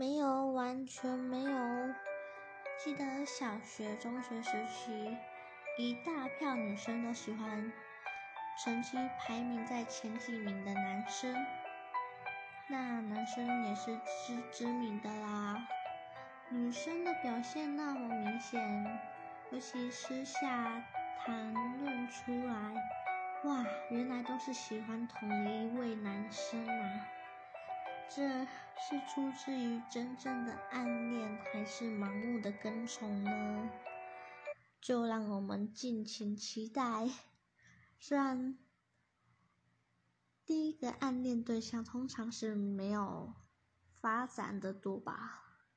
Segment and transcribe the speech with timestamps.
[0.00, 1.50] 没有，完全没有。
[2.78, 5.16] 记得小学、中学时期，
[5.76, 7.72] 一大票女生都喜欢
[8.62, 11.34] 成绩排名在前几名的男生，
[12.68, 15.66] 那男生也是知知名的啦。
[16.48, 19.00] 女生的表现那么明显，
[19.50, 20.80] 尤其私下
[21.26, 22.72] 谈论出来，
[23.46, 26.64] 哇，原来都是喜欢同一位男生！
[28.10, 33.70] 这是出自于真正的暗恋，还是盲目的跟从呢？
[34.80, 37.08] 就让我们尽情期待。
[38.00, 38.58] 虽然
[40.46, 43.34] 第一个暗恋对象通常是没有
[44.00, 45.47] 发展的多吧。